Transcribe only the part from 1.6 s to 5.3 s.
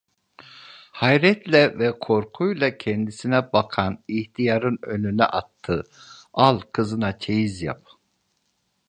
ve korkuyla kendisine bakan ihtiyarın önüne